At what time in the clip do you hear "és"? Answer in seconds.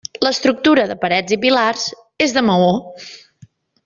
2.29-2.33